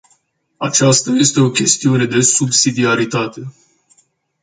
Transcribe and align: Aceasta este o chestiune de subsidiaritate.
Aceasta 0.57 1.11
este 1.11 1.39
o 1.39 1.51
chestiune 1.51 2.05
de 2.05 2.21
subsidiaritate. 2.21 3.47